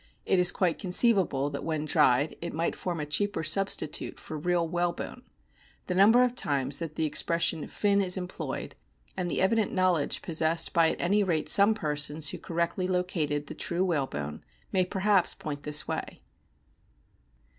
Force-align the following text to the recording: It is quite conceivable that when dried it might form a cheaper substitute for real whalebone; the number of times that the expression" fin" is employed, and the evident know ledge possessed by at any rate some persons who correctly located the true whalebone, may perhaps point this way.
It 0.25 0.39
is 0.39 0.51
quite 0.51 0.79
conceivable 0.79 1.51
that 1.51 1.63
when 1.63 1.85
dried 1.85 2.35
it 2.41 2.53
might 2.53 2.75
form 2.75 2.99
a 2.99 3.05
cheaper 3.05 3.43
substitute 3.43 4.17
for 4.17 4.35
real 4.35 4.67
whalebone; 4.67 5.21
the 5.85 5.93
number 5.93 6.23
of 6.23 6.33
times 6.33 6.79
that 6.79 6.95
the 6.95 7.05
expression" 7.05 7.67
fin" 7.67 8.01
is 8.01 8.17
employed, 8.17 8.73
and 9.15 9.29
the 9.29 9.39
evident 9.41 9.71
know 9.71 9.91
ledge 9.91 10.23
possessed 10.23 10.73
by 10.73 10.89
at 10.93 10.99
any 10.99 11.21
rate 11.23 11.49
some 11.49 11.75
persons 11.75 12.29
who 12.29 12.39
correctly 12.39 12.87
located 12.87 13.45
the 13.45 13.53
true 13.53 13.85
whalebone, 13.85 14.43
may 14.71 14.85
perhaps 14.85 15.35
point 15.35 15.61
this 15.61 15.87
way. 15.87 16.23